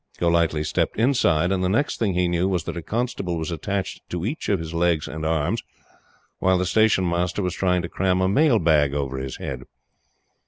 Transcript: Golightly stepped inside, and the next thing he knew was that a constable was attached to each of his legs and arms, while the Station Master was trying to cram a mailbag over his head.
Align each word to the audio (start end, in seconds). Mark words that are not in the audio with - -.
Golightly 0.17 0.63
stepped 0.63 0.97
inside, 0.97 1.51
and 1.51 1.63
the 1.63 1.69
next 1.69 1.99
thing 1.99 2.15
he 2.15 2.27
knew 2.27 2.47
was 2.49 2.63
that 2.63 2.75
a 2.75 2.81
constable 2.81 3.37
was 3.37 3.51
attached 3.51 4.01
to 4.09 4.25
each 4.25 4.49
of 4.49 4.57
his 4.57 4.73
legs 4.73 5.07
and 5.07 5.23
arms, 5.23 5.61
while 6.39 6.57
the 6.57 6.65
Station 6.65 7.07
Master 7.07 7.43
was 7.43 7.53
trying 7.53 7.83
to 7.83 7.87
cram 7.87 8.19
a 8.19 8.27
mailbag 8.27 8.95
over 8.95 9.19
his 9.19 9.37
head. 9.37 9.65